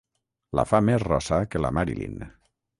La 0.59 0.65
fa 0.69 0.79
més 0.87 1.05
rossa 1.05 1.41
que 1.53 1.63
la 1.65 1.73
Marilyn. 1.81 2.19